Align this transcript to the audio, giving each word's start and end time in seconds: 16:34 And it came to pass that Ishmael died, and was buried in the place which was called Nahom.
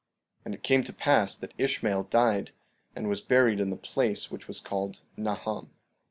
16:34 0.39 0.45
And 0.45 0.55
it 0.55 0.63
came 0.63 0.83
to 0.83 0.93
pass 0.93 1.35
that 1.35 1.53
Ishmael 1.59 2.03
died, 2.05 2.53
and 2.95 3.07
was 3.07 3.21
buried 3.21 3.59
in 3.59 3.69
the 3.69 3.77
place 3.77 4.31
which 4.31 4.47
was 4.47 4.59
called 4.59 5.01
Nahom. 5.15 5.69